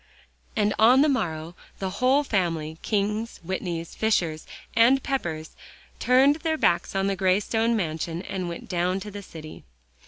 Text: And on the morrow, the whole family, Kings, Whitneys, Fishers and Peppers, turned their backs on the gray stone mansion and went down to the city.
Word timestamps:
And 0.55 0.73
on 0.79 1.03
the 1.03 1.07
morrow, 1.07 1.53
the 1.77 1.91
whole 2.01 2.23
family, 2.23 2.79
Kings, 2.81 3.39
Whitneys, 3.43 3.93
Fishers 3.93 4.47
and 4.75 5.03
Peppers, 5.03 5.51
turned 5.99 6.37
their 6.37 6.57
backs 6.57 6.95
on 6.95 7.05
the 7.05 7.15
gray 7.15 7.39
stone 7.39 7.75
mansion 7.75 8.23
and 8.23 8.49
went 8.49 8.67
down 8.67 8.99
to 9.01 9.11
the 9.11 9.21
city. 9.21 9.63